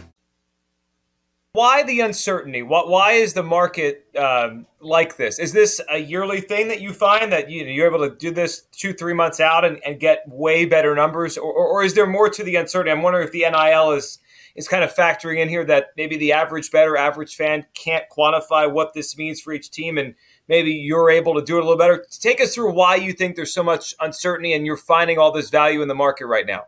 Why 1.53 1.83
the 1.83 1.99
uncertainty? 1.99 2.61
What? 2.61 2.87
Why 2.87 3.11
is 3.13 3.33
the 3.33 3.43
market 3.43 4.05
um, 4.17 4.67
like 4.79 5.17
this? 5.17 5.37
Is 5.37 5.51
this 5.51 5.81
a 5.89 5.97
yearly 5.97 6.39
thing 6.39 6.69
that 6.69 6.79
you 6.79 6.93
find 6.93 7.29
that 7.33 7.49
you, 7.49 7.65
you're 7.65 7.87
able 7.87 8.09
to 8.09 8.15
do 8.15 8.31
this 8.31 8.61
two, 8.71 8.93
three 8.93 9.13
months 9.13 9.41
out 9.41 9.65
and, 9.65 9.77
and 9.85 9.99
get 9.99 10.23
way 10.27 10.63
better 10.63 10.95
numbers, 10.95 11.37
or, 11.37 11.51
or, 11.51 11.67
or 11.67 11.83
is 11.83 11.93
there 11.93 12.07
more 12.07 12.29
to 12.29 12.43
the 12.43 12.55
uncertainty? 12.55 12.91
I'm 12.91 13.01
wondering 13.01 13.25
if 13.25 13.33
the 13.33 13.41
NIL 13.41 13.91
is 13.91 14.19
is 14.55 14.69
kind 14.69 14.81
of 14.81 14.95
factoring 14.95 15.39
in 15.39 15.49
here 15.49 15.65
that 15.65 15.87
maybe 15.97 16.15
the 16.15 16.31
average 16.31 16.71
better 16.71 16.95
average 16.95 17.35
fan 17.35 17.65
can't 17.73 18.05
quantify 18.09 18.71
what 18.71 18.93
this 18.93 19.17
means 19.17 19.41
for 19.41 19.51
each 19.51 19.71
team, 19.71 19.97
and 19.97 20.15
maybe 20.47 20.71
you're 20.71 21.09
able 21.09 21.35
to 21.35 21.41
do 21.41 21.57
it 21.57 21.59
a 21.59 21.63
little 21.63 21.77
better. 21.77 22.05
Take 22.21 22.39
us 22.39 22.55
through 22.55 22.71
why 22.71 22.95
you 22.95 23.11
think 23.11 23.35
there's 23.35 23.53
so 23.53 23.63
much 23.63 23.93
uncertainty 23.99 24.53
and 24.53 24.65
you're 24.65 24.77
finding 24.77 25.17
all 25.17 25.33
this 25.33 25.49
value 25.49 25.81
in 25.81 25.89
the 25.89 25.95
market 25.95 26.27
right 26.27 26.45
now. 26.45 26.67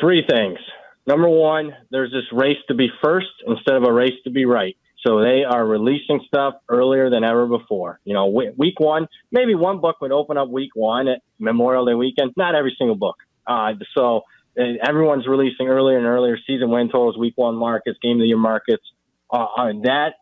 Three 0.00 0.24
things. 0.28 0.58
Number 1.08 1.28
one, 1.30 1.72
there's 1.90 2.12
this 2.12 2.30
race 2.32 2.58
to 2.68 2.74
be 2.74 2.90
first 3.02 3.28
instead 3.46 3.76
of 3.76 3.84
a 3.84 3.92
race 3.92 4.12
to 4.24 4.30
be 4.30 4.44
right. 4.44 4.76
So 5.06 5.22
they 5.22 5.42
are 5.42 5.66
releasing 5.66 6.20
stuff 6.26 6.56
earlier 6.68 7.08
than 7.08 7.24
ever 7.24 7.46
before. 7.46 7.98
You 8.04 8.12
know, 8.12 8.26
week 8.26 8.78
one, 8.78 9.08
maybe 9.32 9.54
one 9.54 9.80
book 9.80 10.02
would 10.02 10.12
open 10.12 10.36
up 10.36 10.50
week 10.50 10.72
one 10.74 11.08
at 11.08 11.22
Memorial 11.38 11.86
Day 11.86 11.94
weekend. 11.94 12.34
Not 12.36 12.54
every 12.54 12.76
single 12.76 12.94
book. 12.94 13.16
Uh, 13.46 13.72
so 13.96 14.20
uh, 14.60 14.64
everyone's 14.86 15.26
releasing 15.26 15.68
earlier 15.68 15.96
and 15.96 16.06
earlier 16.06 16.36
season 16.46 16.68
win 16.68 16.88
totals, 16.88 17.16
week 17.16 17.34
one 17.36 17.54
markets, 17.54 17.98
game 18.02 18.18
of 18.18 18.20
the 18.20 18.26
year 18.26 18.36
markets. 18.36 18.84
Uh, 19.32 19.46
uh 19.56 19.72
that 19.84 20.16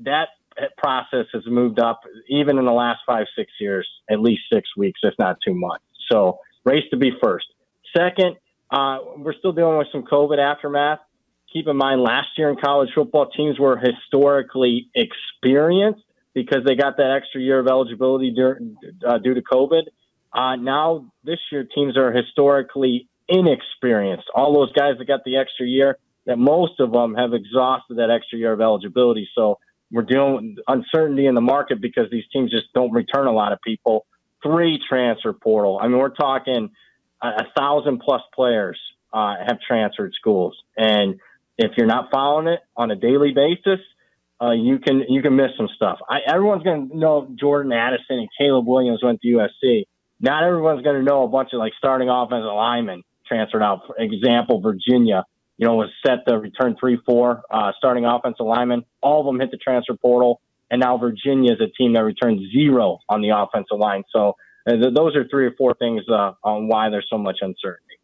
that 0.00 0.28
process 0.76 1.26
has 1.32 1.42
moved 1.46 1.78
up 1.78 2.00
even 2.28 2.58
in 2.58 2.64
the 2.64 2.72
last 2.72 2.98
five, 3.06 3.26
six 3.38 3.52
years, 3.60 3.88
at 4.10 4.18
least 4.18 4.42
six 4.52 4.68
weeks, 4.76 4.98
if 5.04 5.14
not 5.20 5.36
two 5.46 5.54
months. 5.54 5.84
So 6.10 6.40
race 6.64 6.84
to 6.90 6.96
be 6.96 7.12
first. 7.22 7.46
Second, 7.96 8.36
uh, 8.70 8.98
we're 9.16 9.34
still 9.34 9.52
dealing 9.52 9.78
with 9.78 9.88
some 9.92 10.02
COVID 10.02 10.38
aftermath. 10.38 10.98
Keep 11.52 11.68
in 11.68 11.76
mind, 11.76 12.00
last 12.02 12.28
year 12.36 12.50
in 12.50 12.56
college 12.56 12.90
football, 12.94 13.30
teams 13.30 13.58
were 13.58 13.78
historically 13.78 14.90
experienced 14.94 16.02
because 16.34 16.64
they 16.66 16.74
got 16.74 16.96
that 16.98 17.16
extra 17.16 17.40
year 17.40 17.58
of 17.58 17.66
eligibility 17.66 18.34
uh, 19.06 19.18
due 19.18 19.34
to 19.34 19.42
COVID. 19.42 19.82
Uh, 20.32 20.56
now, 20.56 21.10
this 21.24 21.38
year, 21.50 21.64
teams 21.64 21.96
are 21.96 22.12
historically 22.12 23.08
inexperienced. 23.28 24.26
All 24.34 24.52
those 24.52 24.72
guys 24.72 24.98
that 24.98 25.06
got 25.06 25.24
the 25.24 25.36
extra 25.36 25.66
year, 25.66 25.98
that 26.26 26.36
most 26.36 26.80
of 26.80 26.92
them 26.92 27.14
have 27.14 27.32
exhausted 27.32 27.98
that 27.98 28.10
extra 28.10 28.38
year 28.38 28.52
of 28.52 28.60
eligibility. 28.60 29.28
So 29.34 29.58
we're 29.90 30.02
dealing 30.02 30.56
with 30.56 30.64
uncertainty 30.68 31.26
in 31.26 31.34
the 31.34 31.40
market 31.40 31.80
because 31.80 32.10
these 32.10 32.24
teams 32.32 32.50
just 32.50 32.72
don't 32.74 32.92
return 32.92 33.28
a 33.28 33.32
lot 33.32 33.52
of 33.52 33.60
people. 33.62 34.04
Three 34.42 34.80
transfer 34.86 35.32
portal. 35.32 35.78
I 35.80 35.88
mean, 35.88 35.98
we're 35.98 36.10
talking 36.10 36.70
a, 37.40 37.46
thousand 37.56 38.00
plus 38.00 38.22
players 38.34 38.78
uh, 39.12 39.34
have 39.46 39.58
transferred 39.60 40.12
schools, 40.14 40.56
and 40.76 41.20
if 41.58 41.72
you're 41.76 41.86
not 41.86 42.10
following 42.10 42.48
it 42.48 42.60
on 42.76 42.90
a 42.90 42.96
daily 42.96 43.32
basis, 43.32 43.80
uh, 44.40 44.52
you 44.52 44.78
can 44.78 45.04
you 45.08 45.22
can 45.22 45.36
miss 45.36 45.50
some 45.56 45.68
stuff. 45.74 45.98
I, 46.08 46.18
everyone's 46.26 46.62
going 46.62 46.90
to 46.90 46.96
know 46.96 47.28
Jordan 47.38 47.72
Addison 47.72 48.18
and 48.18 48.28
Caleb 48.38 48.66
Williams 48.66 49.00
went 49.02 49.20
to 49.22 49.28
USC. 49.28 49.84
Not 50.20 50.44
everyone's 50.44 50.82
going 50.82 50.96
to 50.96 51.02
know 51.02 51.24
a 51.24 51.28
bunch 51.28 51.50
of 51.52 51.58
like 51.58 51.72
starting 51.78 52.08
offensive 52.08 52.44
linemen 52.44 53.02
transferred 53.26 53.62
out. 53.62 53.82
For 53.86 53.96
example, 53.98 54.60
Virginia, 54.60 55.24
you 55.56 55.66
know, 55.66 55.74
was 55.74 55.90
set 56.06 56.26
to 56.26 56.38
return 56.38 56.76
three, 56.78 56.98
four 57.04 57.42
uh, 57.50 57.72
starting 57.78 58.04
offensive 58.04 58.46
linemen. 58.46 58.84
All 59.02 59.20
of 59.20 59.26
them 59.26 59.40
hit 59.40 59.50
the 59.50 59.56
transfer 59.56 59.94
portal, 59.94 60.40
and 60.70 60.80
now 60.80 60.98
Virginia 60.98 61.52
is 61.52 61.60
a 61.60 61.68
team 61.68 61.94
that 61.94 62.04
returned 62.04 62.40
zero 62.52 62.98
on 63.08 63.22
the 63.22 63.30
offensive 63.30 63.78
line. 63.78 64.04
So 64.10 64.36
those 64.66 65.14
are 65.14 65.28
three 65.28 65.46
or 65.46 65.52
four 65.52 65.74
things 65.74 66.02
uh, 66.08 66.32
on 66.42 66.66
why 66.68 66.90
there's 66.90 67.06
so 67.08 67.18
much 67.18 67.38
uncertainty. 67.40 67.94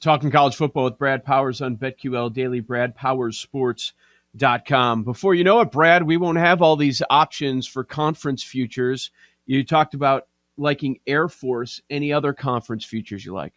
Talking 0.00 0.30
college 0.30 0.56
football 0.56 0.84
with 0.84 0.96
Brad 0.98 1.24
Powers 1.24 1.62
on 1.62 1.76
BetQL 1.76 2.32
Daily, 2.32 2.62
BradPowersSports.com. 2.62 5.04
Before 5.04 5.34
you 5.34 5.44
know 5.44 5.60
it, 5.60 5.70
Brad, 5.70 6.02
we 6.02 6.16
won't 6.16 6.38
have 6.38 6.62
all 6.62 6.76
these 6.76 7.02
options 7.10 7.66
for 7.66 7.84
conference 7.84 8.42
futures. 8.42 9.10
You 9.46 9.62
talked 9.64 9.92
about 9.94 10.28
liking 10.58 10.98
Air 11.06 11.28
Force. 11.28 11.80
Any 11.88 12.12
other 12.12 12.32
conference 12.32 12.84
futures 12.84 13.24
you 13.24 13.32
like? 13.32 13.54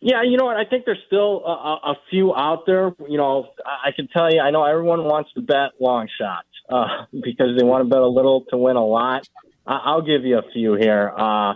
Yeah, 0.00 0.22
you 0.22 0.36
know 0.36 0.44
what? 0.44 0.56
I 0.56 0.64
think 0.64 0.84
there's 0.84 1.02
still 1.06 1.44
a, 1.44 1.90
a 1.90 1.94
few 2.10 2.34
out 2.34 2.64
there. 2.66 2.94
You 3.08 3.16
know, 3.16 3.48
I 3.64 3.92
can 3.92 4.08
tell 4.08 4.32
you, 4.32 4.40
I 4.40 4.50
know 4.50 4.64
everyone 4.64 5.04
wants 5.04 5.32
to 5.34 5.40
bet 5.40 5.72
long 5.80 6.08
shots 6.20 6.48
uh, 6.68 7.06
because 7.12 7.56
they 7.58 7.64
want 7.64 7.84
to 7.84 7.88
bet 7.88 8.00
a 8.00 8.06
little 8.06 8.44
to 8.50 8.56
win 8.56 8.76
a 8.76 8.84
lot. 8.84 9.28
I'll 9.66 10.02
give 10.02 10.24
you 10.24 10.38
a 10.38 10.50
few 10.52 10.74
here. 10.74 11.12
Uh, 11.16 11.54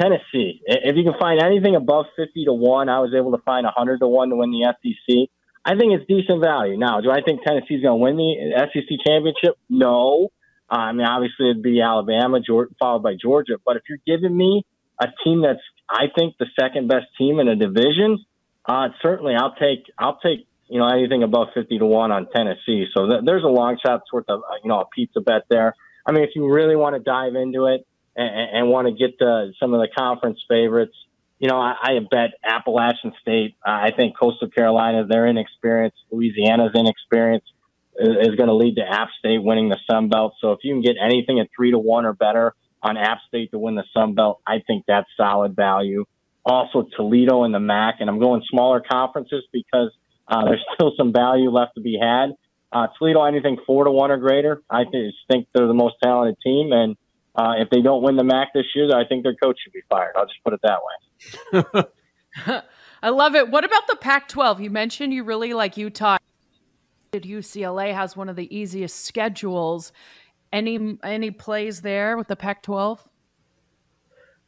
Tennessee. 0.00 0.62
If 0.66 0.96
you 0.96 1.02
can 1.02 1.18
find 1.18 1.42
anything 1.42 1.74
above 1.74 2.06
50 2.16 2.44
to 2.44 2.52
1, 2.52 2.88
I 2.88 3.00
was 3.00 3.12
able 3.16 3.32
to 3.32 3.42
find 3.42 3.64
100 3.64 3.98
to 3.98 4.08
1 4.08 4.28
to 4.30 4.36
win 4.36 4.50
the 4.50 4.72
SEC. 4.82 5.28
I 5.64 5.76
think 5.76 5.92
it's 5.92 6.06
decent 6.06 6.42
value. 6.42 6.78
Now, 6.78 7.00
do 7.00 7.10
I 7.10 7.20
think 7.20 7.42
Tennessee's 7.42 7.82
going 7.82 7.98
to 7.98 8.02
win 8.02 8.16
the 8.16 8.68
SEC 8.72 8.88
championship? 9.06 9.58
No. 9.68 10.28
Uh, 10.70 10.76
I 10.76 10.92
mean, 10.92 11.06
obviously 11.06 11.50
it'd 11.50 11.62
be 11.62 11.80
Alabama, 11.80 12.40
Georgia, 12.40 12.72
followed 12.78 13.02
by 13.02 13.14
Georgia. 13.20 13.54
But 13.64 13.76
if 13.76 13.82
you're 13.88 13.98
giving 14.06 14.36
me 14.36 14.64
a 15.00 15.08
team 15.24 15.42
that's, 15.42 15.60
I 15.88 16.06
think, 16.16 16.36
the 16.38 16.46
second 16.58 16.88
best 16.88 17.06
team 17.18 17.40
in 17.40 17.48
a 17.48 17.56
division, 17.56 18.24
uh, 18.66 18.88
certainly 19.02 19.34
I'll 19.34 19.54
take, 19.54 19.84
I'll 19.98 20.18
take, 20.18 20.46
you 20.68 20.78
know, 20.78 20.88
anything 20.88 21.22
above 21.22 21.48
50 21.54 21.78
to 21.78 21.86
1 21.86 22.12
on 22.12 22.28
Tennessee. 22.34 22.86
So 22.96 23.06
th- 23.06 23.20
there's 23.24 23.44
a 23.44 23.48
long 23.48 23.78
shot 23.84 24.02
worth 24.12 24.26
of, 24.28 24.42
you 24.62 24.68
know, 24.68 24.80
a 24.80 24.86
pizza 24.94 25.20
bet 25.20 25.42
there. 25.50 25.74
I 26.08 26.12
mean, 26.12 26.24
if 26.24 26.30
you 26.34 26.50
really 26.50 26.74
want 26.74 26.96
to 26.96 27.00
dive 27.00 27.34
into 27.34 27.66
it 27.66 27.86
and, 28.16 28.56
and 28.56 28.70
want 28.70 28.88
to 28.88 28.94
get 28.94 29.18
to 29.18 29.52
some 29.60 29.74
of 29.74 29.80
the 29.80 29.88
conference 29.96 30.40
favorites, 30.48 30.96
you 31.38 31.48
know, 31.48 31.58
I, 31.60 31.74
I 31.82 31.98
bet 32.10 32.30
Appalachian 32.42 33.12
State. 33.20 33.56
I 33.64 33.90
think 33.96 34.18
Coastal 34.18 34.48
Carolina, 34.48 35.06
they're 35.06 35.26
inexperienced. 35.26 35.98
Louisiana's 36.10 36.72
inexperienced 36.74 37.52
is, 37.96 38.28
is 38.28 38.34
going 38.36 38.48
to 38.48 38.54
lead 38.54 38.76
to 38.76 38.82
App 38.82 39.08
State 39.18 39.42
winning 39.42 39.68
the 39.68 39.78
Sun 39.88 40.08
Belt. 40.08 40.32
So 40.40 40.52
if 40.52 40.60
you 40.64 40.74
can 40.74 40.82
get 40.82 40.96
anything 41.00 41.38
at 41.40 41.48
three 41.54 41.70
to 41.70 41.78
one 41.78 42.06
or 42.06 42.14
better 42.14 42.54
on 42.82 42.96
App 42.96 43.18
State 43.28 43.50
to 43.50 43.58
win 43.58 43.74
the 43.76 43.84
Sun 43.92 44.14
Belt, 44.14 44.40
I 44.46 44.62
think 44.66 44.84
that's 44.88 45.08
solid 45.16 45.54
value. 45.54 46.06
Also, 46.44 46.88
Toledo 46.96 47.44
and 47.44 47.54
the 47.54 47.60
MAC, 47.60 47.96
and 48.00 48.08
I'm 48.08 48.18
going 48.18 48.42
smaller 48.50 48.80
conferences 48.80 49.44
because 49.52 49.92
Uh, 50.30 50.44
there's 50.44 50.64
still 50.74 50.92
some 50.96 51.10
value 51.10 51.50
left 51.50 51.74
to 51.74 51.80
be 51.80 51.98
had. 51.98 52.34
Uh, 52.70 52.86
Toledo, 52.98 53.24
anything 53.24 53.56
four 53.66 53.84
to 53.84 53.90
one 53.90 54.10
or 54.10 54.18
greater, 54.18 54.62
I 54.68 54.84
th- 54.84 55.14
think 55.30 55.48
they're 55.54 55.66
the 55.66 55.74
most 55.74 55.96
talented 56.02 56.36
team. 56.44 56.72
And 56.72 56.96
uh, 57.34 57.54
if 57.58 57.70
they 57.70 57.80
don't 57.80 58.02
win 58.02 58.16
the 58.16 58.24
MAC 58.24 58.48
this 58.54 58.66
year, 58.74 58.94
I 58.94 59.06
think 59.06 59.22
their 59.22 59.34
coach 59.34 59.58
should 59.62 59.72
be 59.72 59.82
fired. 59.88 60.14
I'll 60.16 60.26
just 60.26 60.42
put 60.44 60.52
it 60.52 60.60
that 60.62 60.80
way. 62.44 62.62
I 63.02 63.10
love 63.10 63.34
it. 63.34 63.48
What 63.50 63.64
about 63.64 63.86
the 63.86 63.96
Pac 63.96 64.28
12? 64.28 64.60
You 64.60 64.70
mentioned 64.70 65.12
you 65.12 65.24
really 65.24 65.54
like 65.54 65.76
Utah. 65.76 66.18
Did 67.12 67.22
UCLA 67.22 67.94
has 67.94 68.16
one 68.16 68.28
of 68.28 68.36
the 68.36 68.54
easiest 68.54 69.04
schedules. 69.04 69.92
Any 70.52 70.98
any 71.02 71.30
plays 71.30 71.80
there 71.80 72.16
with 72.16 72.28
the 72.28 72.36
Pac 72.36 72.62
12? 72.62 73.06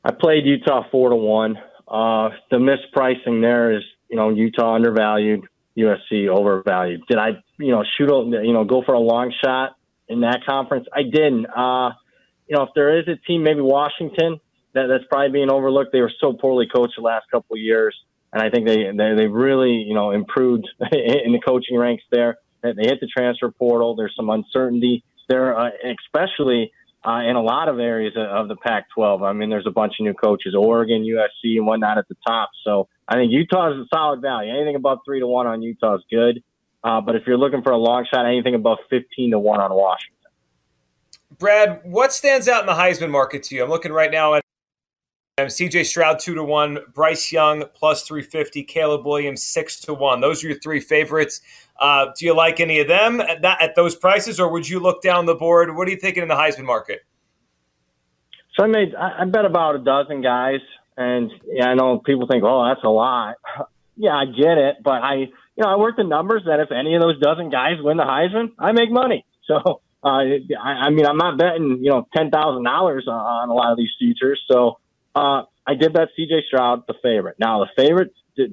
I 0.05 0.13
played 0.13 0.45
Utah 0.47 0.83
four 0.91 1.11
to 1.11 1.17
one. 1.17 1.57
Uh, 1.87 2.31
the 2.51 2.57
mispricing 2.57 3.41
there 3.41 3.73
is, 3.77 3.83
you 4.09 4.17
know, 4.17 4.31
Utah 4.31 4.75
undervalued, 4.75 5.45
USC 5.77 6.29
overvalued. 6.29 7.03
Did 7.09 7.19
I, 7.19 7.43
you 7.59 7.73
know, 7.73 7.85
shoot, 7.97 8.11
a, 8.11 8.45
you 8.45 8.53
know, 8.53 8.65
go 8.65 8.83
for 8.85 8.95
a 8.95 9.01
long 9.01 9.33
shot 9.45 9.77
in 10.09 10.21
that 10.21 10.41
conference? 10.49 10.87
I 10.93 11.03
didn't. 11.03 11.47
Uh, 11.47 11.91
you 12.49 12.57
know, 12.57 12.65
if 12.65 12.71
there 12.75 12.99
is 12.99 13.07
a 13.09 13.17
team, 13.27 13.45
maybe 13.45 13.61
Washington, 13.61 14.41
that, 14.75 14.87
that's 14.89 15.05
probably 15.09 15.31
being 15.31 15.51
overlooked. 15.51 15.93
They 15.93 16.01
were 16.01 16.13
so 16.21 16.33
poorly 16.33 16.67
coached 16.73 16.95
the 16.97 17.03
last 17.03 17.27
couple 17.31 17.55
of 17.55 17.61
years, 17.61 17.97
and 18.33 18.43
I 18.43 18.51
think 18.51 18.67
they 18.67 18.91
they 18.97 19.15
they 19.17 19.27
really, 19.27 19.85
you 19.87 19.95
know, 19.95 20.11
improved 20.11 20.69
in 20.81 21.33
the 21.33 21.41
coaching 21.45 21.77
ranks 21.77 22.05
there. 22.11 22.39
They 22.63 22.73
hit 22.77 23.01
the 23.01 23.07
transfer 23.07 23.51
portal. 23.51 23.97
There's 23.97 24.15
some 24.17 24.29
uncertainty 24.29 25.03
there, 25.29 25.59
uh, 25.59 25.71
especially 25.85 26.73
uh, 27.07 27.23
in 27.23 27.37
a 27.37 27.43
lot 27.43 27.69
of 27.69 27.79
areas 27.79 28.15
of 28.17 28.49
the 28.49 28.57
Pac-12. 28.57 29.23
I 29.23 29.33
mean, 29.33 29.49
there's 29.49 29.67
a 29.67 29.71
bunch 29.71 29.95
of 29.99 30.05
new 30.05 30.13
coaches, 30.13 30.55
Oregon, 30.55 31.03
USC, 31.03 31.57
and 31.57 31.67
whatnot 31.67 31.97
at 31.97 32.09
the 32.09 32.17
top. 32.27 32.51
So 32.65 32.89
I 33.11 33.15
think 33.17 33.33
Utah 33.33 33.73
is 33.73 33.79
a 33.79 33.87
solid 33.93 34.23
value. 34.23 34.55
Anything 34.55 34.77
above 34.77 35.01
three 35.05 35.19
to 35.19 35.27
one 35.27 35.47
on 35.47 35.61
Utah 35.63 35.97
is 35.97 36.05
good. 36.11 36.43
Uh, 36.83 37.01
but 37.01 37.17
if 37.17 37.27
you're 37.27 37.37
looking 37.37 37.63
for 37.63 37.73
a 37.73 37.77
long 37.77 38.07
shot, 38.11 38.25
anything 38.25 38.55
above 38.55 38.79
15 38.89 39.33
to 39.33 39.39
one 39.39 39.61
on 39.61 39.75
Washington. 39.75 40.17
Brad, 41.39 41.81
what 41.85 42.13
stands 42.13 42.49
out 42.49 42.61
in 42.61 42.67
the 42.67 42.73
Heisman 42.73 43.11
market 43.11 43.43
to 43.45 43.57
you? 43.57 43.65
I'm 43.65 43.69
looking 43.69 43.93
right 43.93 44.11
now 44.11 44.35
at 44.35 44.45
CJ 45.39 45.87
Stroud 45.87 46.19
two 46.19 46.35
to 46.35 46.45
one, 46.45 46.79
Bryce 46.93 47.33
Young 47.33 47.65
plus 47.75 48.03
three 48.03 48.23
fifty, 48.23 48.63
Caleb 48.63 49.07
Williams 49.07 49.43
six 49.43 49.81
to 49.81 49.95
one. 49.95 50.21
Those 50.21 50.45
are 50.45 50.49
your 50.49 50.59
three 50.59 50.81
favorites. 50.81 51.41
Uh, 51.79 52.07
do 52.19 52.27
you 52.27 52.35
like 52.35 52.61
any 52.61 52.81
of 52.81 52.89
them 52.89 53.21
at, 53.21 53.41
that, 53.41 53.63
at 53.63 53.75
those 53.75 53.97
prices, 53.97 54.39
or 54.39 54.51
would 54.51 54.69
you 54.69 54.81
look 54.81 55.01
down 55.03 55.25
the 55.25 55.35
board? 55.35 55.75
What 55.75 55.89
are 55.89 55.91
you 55.91 55.97
thinking 55.97 56.23
in 56.23 56.29
the 56.29 56.35
Heisman 56.35 56.65
market? 56.65 57.01
So 58.55 58.65
I 58.65 58.67
made 58.67 58.95
I 58.95 59.25
bet 59.25 59.45
about 59.45 59.77
a 59.77 59.79
dozen 59.79 60.21
guys, 60.21 60.61
and 60.97 61.31
yeah, 61.47 61.69
I 61.69 61.75
know 61.75 61.99
people 61.99 62.27
think, 62.27 62.45
oh, 62.45 62.69
that's 62.69 62.85
a 62.85 62.89
lot. 62.89 63.37
yeah, 63.97 64.15
I 64.15 64.27
get 64.27 64.59
it, 64.59 64.77
but 64.83 65.03
I 65.03 65.15
you 65.15 65.29
know 65.59 65.69
I 65.69 65.77
work 65.77 65.97
the 65.97 66.05
numbers 66.05 66.43
that 66.47 66.61
if 66.61 66.71
any 66.73 66.95
of 66.95 67.03
those 67.03 67.21
dozen 67.21 67.51
guys 67.51 67.75
win 67.81 67.97
the 67.97 68.05
Heisman, 68.05 68.53
I 68.59 68.73
make 68.73 68.91
money. 68.91 69.25
So 69.51 69.81
uh, 70.05 70.07
I, 70.07 70.47
I 70.63 70.91
mean, 70.91 71.05
I'm 71.05 71.17
not 71.17 71.37
betting 71.37 71.81
you 71.83 71.91
know 71.91 72.07
ten 72.17 72.31
thousand 72.31 72.63
dollars 72.63 73.09
on 73.09 73.49
a 73.49 73.53
lot 73.53 73.73
of 73.73 73.79
these 73.79 73.91
futures. 73.99 74.41
So 74.49 74.79
uh, 75.13 75.43
I 75.67 75.75
did 75.75 75.93
bet 75.93 76.11
C.J. 76.15 76.45
Stroud 76.47 76.85
the 76.87 76.95
favorite. 77.03 77.35
Now 77.41 77.59
the 77.65 77.71
favorite 77.77 78.13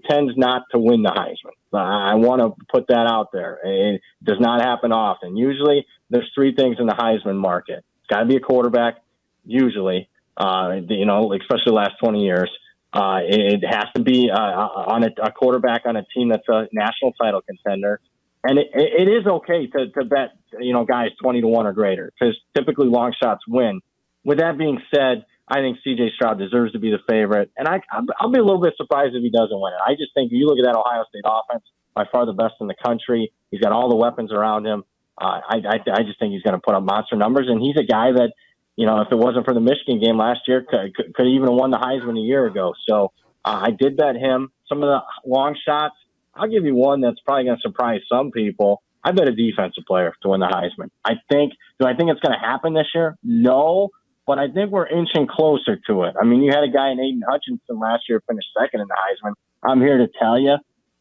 tends 0.10 0.34
not 0.36 0.64
to 0.72 0.80
win 0.80 1.04
the 1.04 1.10
Heisman. 1.10 1.54
I 1.74 2.16
want 2.16 2.42
to 2.42 2.66
put 2.72 2.88
that 2.88 3.08
out 3.08 3.32
there. 3.32 3.60
It 3.64 4.02
does 4.24 4.40
not 4.40 4.62
happen 4.62 4.92
often. 4.92 5.38
Usually, 5.38 5.86
there's 6.10 6.30
three 6.34 6.56
things 6.56 6.78
in 6.80 6.88
the 6.88 6.94
Heisman 6.94 7.36
market. 7.36 7.84
It's 8.00 8.08
got 8.10 8.22
to 8.22 8.26
be 8.26 8.38
a 8.38 8.40
quarterback. 8.40 9.04
Usually, 9.46 10.10
uh, 10.38 10.76
you 10.90 11.06
know, 11.06 11.34
especially 11.34 11.64
the 11.68 11.74
last 11.74 11.94
20 12.02 12.24
years. 12.24 12.50
Uh, 12.94 13.20
it 13.24 13.64
has 13.70 13.86
to 13.96 14.02
be 14.02 14.30
uh, 14.32 14.38
on 14.38 15.04
a, 15.04 15.10
a, 15.22 15.32
quarterback 15.32 15.82
on 15.86 15.98
a 15.98 16.04
team 16.16 16.30
that's 16.30 16.48
a 16.48 16.68
national 16.72 17.12
title 17.22 17.42
contender, 17.42 18.00
and 18.46 18.58
it, 18.58 18.68
it 18.74 19.10
is 19.10 19.28
okay 19.28 19.68
to, 19.68 19.90
to 19.90 20.06
bet 20.06 20.30
you 20.60 20.74
know 20.74 20.86
guys 20.86 21.10
20 21.22 21.42
to 21.42 21.48
one 21.48 21.68
or 21.68 21.74
greater 21.74 22.12
because 22.18 22.36
typically 22.56 22.88
long 22.88 23.14
shots 23.22 23.42
win. 23.48 23.82
With 24.24 24.40
that 24.40 24.58
being 24.58 24.82
said 24.96 25.26
I 25.50 25.60
think 25.60 25.78
CJ 25.86 26.12
Stroud 26.16 26.40
deserves 26.40 26.74
to 26.74 26.80
be 26.80 26.92
the 26.92 27.00
favorite, 27.10 27.52
and 27.58 27.68
I 27.68 27.82
I'll 28.20 28.32
be 28.32 28.40
a 28.40 28.44
little 28.44 28.62
bit 28.62 28.74
surprised 28.76 29.16
if 29.16 29.22
he 29.22 29.30
doesn't 29.30 29.60
win 29.60 29.74
it. 29.74 29.80
I 29.86 29.94
just 29.94 30.14
think 30.14 30.32
you 30.32 30.46
look 30.46 30.58
at 30.60 30.66
that 30.66 30.78
Ohio 30.78 31.04
State 31.10 31.24
offense, 31.26 31.64
by 31.96 32.06
far 32.12 32.26
the 32.26 32.34
best 32.34 32.56
in 32.60 32.68
the 32.68 32.76
country. 32.84 33.32
He's 33.50 33.62
got 33.62 33.72
all 33.72 33.90
the 33.90 33.96
weapons 33.96 34.32
around 34.32 34.68
him. 34.68 34.84
Uh, 35.18 35.40
I, 35.50 35.56
I 35.68 35.76
I 35.94 36.04
just 36.04 36.20
think 36.20 36.34
he's 36.34 36.44
going 36.44 36.54
to 36.54 36.62
put 36.64 36.76
up 36.76 36.84
monster 36.84 37.16
numbers, 37.16 37.48
and 37.50 37.62
he's 37.62 37.76
a 37.76 37.84
guy 37.84 38.12
that 38.12 38.34
you 38.78 38.86
know 38.86 39.02
if 39.02 39.12
it 39.12 39.18
wasn't 39.18 39.46
for 39.46 39.54
the 39.54 39.60
Michigan 39.60 40.00
game 40.00 40.18
last 40.18 40.42
year, 40.48 40.62
could, 40.62 40.96
could, 40.96 41.14
could 41.14 41.28
even 41.28 41.50
have 41.50 41.58
won 41.58 41.72
the 41.72 41.78
Heisman 41.78 42.18
a 42.18 42.22
year 42.22 42.46
ago. 42.46 42.74
So 42.88 43.12
uh, 43.44 43.64
I 43.66 43.72
did 43.72 43.98
bet 43.98 44.16
him. 44.16 44.52
Some 44.70 44.84
of 44.84 44.88
the 44.88 45.00
long 45.30 45.58
shots, 45.66 45.96
I'll 46.36 46.50
give 46.50 46.64
you 46.64 46.76
one 46.76 47.02
that's 47.02 47.20
probably 47.26 47.46
going 47.46 47.58
to 47.58 47.62
surprise 47.62 48.02
some 48.08 48.32
people. 48.32 48.82
I 49.04 49.12
bet 49.12 49.28
a 49.28 49.36
defensive 49.36 49.84
player 49.86 50.14
to 50.22 50.30
win 50.30 50.40
the 50.40 50.48
Heisman. 50.48 50.90
I 51.04 51.14
think. 51.30 51.54
Do 51.80 51.88
I 51.88 51.96
think 51.96 52.12
it's 52.12 52.20
going 52.22 52.38
to 52.38 52.46
happen 52.46 52.74
this 52.74 52.88
year? 52.94 53.18
No, 53.24 53.90
but 54.26 54.38
I 54.38 54.52
think 54.52 54.72
we're 54.72 54.88
inching 54.88 55.28
closer 55.28 55.80
to 55.88 56.04
it. 56.04 56.16
I 56.20 56.26
mean, 56.26 56.44
you 56.44 56.52
had 56.54 56.64
a 56.64 56.72
guy 56.72 56.92
in 56.92 57.00
Aidan 57.00 57.22
Hutchinson 57.28 57.80
last 57.80 58.04
year 58.10 58.22
finish 58.28 58.44
second 58.60 58.82
in 58.82 58.88
the 58.88 58.96
Heisman. 58.96 59.34
I'm 59.64 59.80
here 59.80 59.98
to 59.98 60.08
tell 60.20 60.40
you, 60.40 60.58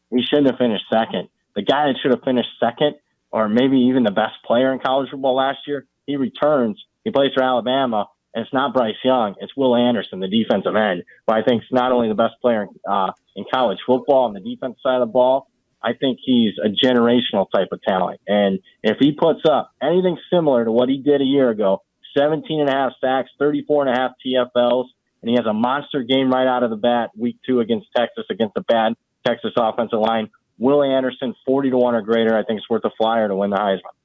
he 0.09 0.23
shouldn't 0.23 0.47
have 0.47 0.57
finished 0.57 0.85
second. 0.91 1.27
The 1.55 1.63
guy 1.63 1.87
that 1.87 1.95
should 2.01 2.11
have 2.11 2.23
finished 2.23 2.49
second, 2.59 2.95
or 3.31 3.49
maybe 3.49 3.77
even 3.89 4.03
the 4.03 4.11
best 4.11 4.35
player 4.45 4.71
in 4.71 4.79
college 4.79 5.09
football 5.11 5.35
last 5.35 5.59
year, 5.67 5.85
he 6.07 6.15
returns. 6.15 6.83
He 7.03 7.11
plays 7.11 7.31
for 7.35 7.43
Alabama, 7.43 8.07
and 8.33 8.43
it's 8.43 8.53
not 8.53 8.73
Bryce 8.73 8.95
Young. 9.03 9.35
It's 9.39 9.55
Will 9.55 9.75
Anderson, 9.75 10.19
the 10.19 10.27
defensive 10.27 10.75
end, 10.75 11.03
who 11.27 11.33
I 11.33 11.43
think 11.43 11.61
is 11.61 11.69
not 11.71 11.91
only 11.91 12.07
the 12.07 12.15
best 12.15 12.35
player 12.41 12.67
uh, 12.89 13.11
in 13.35 13.45
college 13.53 13.77
football 13.85 14.25
on 14.25 14.33
the 14.33 14.39
defense 14.39 14.77
side 14.81 14.95
of 14.95 15.07
the 15.07 15.11
ball, 15.11 15.47
I 15.83 15.93
think 15.93 16.19
he's 16.23 16.53
a 16.63 16.69
generational 16.69 17.45
type 17.53 17.69
of 17.71 17.81
talent. 17.83 18.19
And 18.27 18.59
if 18.81 18.97
he 18.99 19.11
puts 19.11 19.41
up 19.47 19.71
anything 19.81 20.17
similar 20.31 20.65
to 20.65 20.71
what 20.71 20.89
he 20.89 20.97
did 20.97 21.21
a 21.21 21.25
year 21.25 21.49
ago, 21.49 21.83
17 22.17 22.61
and 22.61 22.69
a 22.69 22.73
half 22.73 22.93
sacks, 22.99 23.29
34 23.37 23.87
and 23.87 23.95
a 23.95 23.99
half 23.99 24.11
TFLs, 24.25 24.85
and 25.21 25.29
he 25.29 25.35
has 25.35 25.45
a 25.45 25.53
monster 25.53 26.03
game 26.03 26.31
right 26.31 26.47
out 26.47 26.63
of 26.63 26.69
the 26.69 26.75
bat 26.75 27.11
week 27.15 27.37
two 27.45 27.59
against 27.59 27.87
Texas 27.95 28.25
against 28.29 28.55
the 28.55 28.61
bad 28.61 28.93
Texas 29.25 29.51
offensive 29.57 29.99
line. 29.99 30.29
Will 30.57 30.83
Anderson, 30.83 31.35
40 31.45 31.71
to 31.71 31.77
1 31.77 31.95
or 31.95 32.01
greater, 32.01 32.35
I 32.35 32.43
think 32.43 32.59
it's 32.59 32.69
worth 32.69 32.85
a 32.85 32.91
flyer 32.97 33.27
to 33.27 33.35
win 33.35 33.51
the 33.51 33.57
Heisman. 33.57 33.96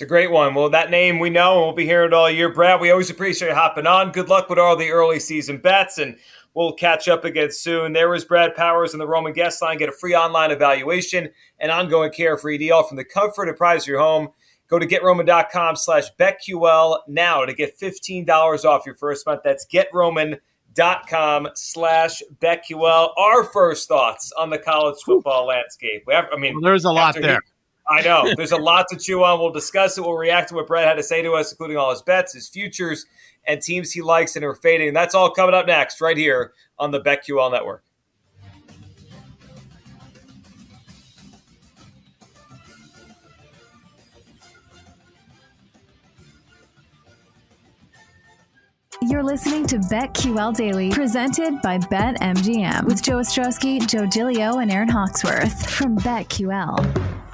It's 0.00 0.06
a 0.06 0.08
great 0.08 0.30
one. 0.30 0.54
Well, 0.54 0.70
that 0.70 0.90
name 0.90 1.18
we 1.18 1.28
know, 1.28 1.56
and 1.56 1.62
we'll 1.66 1.74
be 1.74 1.84
hearing 1.84 2.06
it 2.06 2.14
all 2.14 2.30
year. 2.30 2.50
Brad, 2.50 2.80
we 2.80 2.90
always 2.90 3.10
appreciate 3.10 3.48
you 3.48 3.54
hopping 3.54 3.86
on. 3.86 4.12
Good 4.12 4.30
luck 4.30 4.48
with 4.48 4.58
all 4.58 4.74
the 4.74 4.88
early 4.88 5.20
season 5.20 5.58
bets, 5.58 5.98
and 5.98 6.16
we'll 6.54 6.72
catch 6.72 7.06
up 7.06 7.26
again 7.26 7.52
soon. 7.52 7.92
There 7.92 8.08
was 8.08 8.24
Brad 8.24 8.54
Powers 8.54 8.94
in 8.94 8.98
the 8.98 9.06
Roman 9.06 9.34
guest 9.34 9.60
line. 9.60 9.76
Get 9.76 9.90
a 9.90 9.92
free 9.92 10.14
online 10.14 10.52
evaluation 10.52 11.28
and 11.58 11.70
ongoing 11.70 12.12
care 12.12 12.38
for 12.38 12.50
EDL 12.50 12.88
from 12.88 12.96
the 12.96 13.04
comfort 13.04 13.50
and 13.50 13.58
prize 13.58 13.82
of 13.82 13.88
your 13.88 13.98
home. 13.98 14.28
Go 14.68 14.78
to 14.78 14.86
getroman.com 14.86 15.76
slash 15.76 16.04
BetQL 16.18 17.00
now 17.06 17.44
to 17.44 17.52
get 17.52 17.78
$15 17.78 18.64
off 18.64 18.86
your 18.86 18.94
first 18.94 19.26
month. 19.26 19.42
That's 19.44 19.66
getroman.com 19.66 21.48
slash 21.54 22.22
BetQL. 22.40 23.12
Our 23.18 23.44
first 23.44 23.86
thoughts 23.86 24.32
on 24.38 24.48
the 24.48 24.58
college 24.58 24.96
football 25.04 25.44
landscape. 25.46 26.04
We 26.06 26.14
have, 26.14 26.24
I 26.32 26.38
mean, 26.38 26.54
well, 26.54 26.62
there's 26.62 26.86
a 26.86 26.90
lot 26.90 27.16
there. 27.20 27.40
I 27.90 28.02
know. 28.02 28.32
There's 28.36 28.52
a 28.52 28.56
lot 28.56 28.86
to 28.90 28.96
chew 28.96 29.24
on. 29.24 29.40
We'll 29.40 29.50
discuss 29.50 29.98
it. 29.98 30.02
We'll 30.02 30.16
react 30.16 30.50
to 30.50 30.54
what 30.54 30.68
Brett 30.68 30.86
had 30.86 30.94
to 30.94 31.02
say 31.02 31.22
to 31.22 31.32
us, 31.32 31.50
including 31.50 31.76
all 31.76 31.90
his 31.90 32.02
bets, 32.02 32.32
his 32.32 32.48
futures, 32.48 33.04
and 33.44 33.60
teams 33.60 33.90
he 33.90 34.00
likes 34.00 34.36
and 34.36 34.44
are 34.44 34.54
fading. 34.54 34.88
And 34.88 34.96
that's 34.96 35.14
all 35.14 35.30
coming 35.30 35.54
up 35.54 35.66
next 35.66 36.00
right 36.00 36.16
here 36.16 36.52
on 36.78 36.92
the 36.92 37.00
BetQL 37.00 37.50
Network. 37.50 37.82
You're 49.02 49.24
listening 49.24 49.66
to 49.68 49.78
BetQL 49.78 50.54
Daily, 50.54 50.90
presented 50.90 51.60
by 51.62 51.78
BetMGM, 51.78 52.84
with 52.84 53.02
Joe 53.02 53.16
Ostrowski, 53.16 53.84
Joe 53.88 54.02
Gilio, 54.02 54.62
and 54.62 54.70
Aaron 54.70 54.90
Hawksworth 54.90 55.68
from 55.68 55.96
BetQL. 55.98 57.29